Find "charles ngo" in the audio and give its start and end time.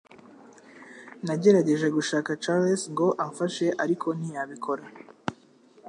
2.43-3.07